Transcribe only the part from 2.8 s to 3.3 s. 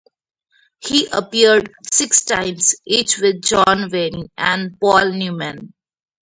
each